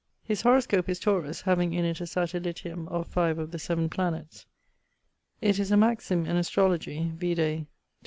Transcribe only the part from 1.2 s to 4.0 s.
having in it a satellitium of 5 of the 7